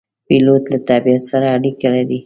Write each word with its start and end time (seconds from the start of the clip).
پیلوټ 0.27 0.63
له 0.71 0.77
طبیعت 0.89 1.23
سره 1.31 1.45
اړیکه 1.55 1.87
لري. 1.95 2.19